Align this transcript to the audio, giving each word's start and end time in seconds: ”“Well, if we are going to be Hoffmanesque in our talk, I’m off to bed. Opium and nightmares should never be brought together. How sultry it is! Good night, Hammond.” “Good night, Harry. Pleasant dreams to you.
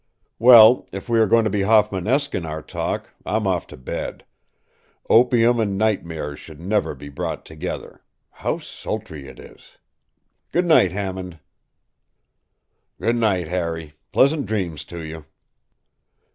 ”“Well, 0.49 0.87
if 0.91 1.07
we 1.07 1.19
are 1.19 1.27
going 1.27 1.43
to 1.43 1.51
be 1.51 1.61
Hoffmanesque 1.61 2.33
in 2.33 2.43
our 2.43 2.63
talk, 2.63 3.11
I’m 3.23 3.45
off 3.45 3.67
to 3.67 3.77
bed. 3.77 4.25
Opium 5.11 5.59
and 5.59 5.77
nightmares 5.77 6.39
should 6.39 6.59
never 6.59 6.95
be 6.95 7.07
brought 7.07 7.45
together. 7.45 8.03
How 8.31 8.57
sultry 8.57 9.27
it 9.27 9.37
is! 9.37 9.77
Good 10.51 10.65
night, 10.65 10.91
Hammond.” 10.91 11.37
“Good 12.99 13.15
night, 13.17 13.47
Harry. 13.49 13.93
Pleasant 14.11 14.47
dreams 14.47 14.83
to 14.85 15.01
you. 15.03 15.25